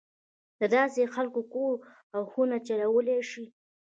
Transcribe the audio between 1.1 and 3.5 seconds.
خلک کور او خونه چلولای شي.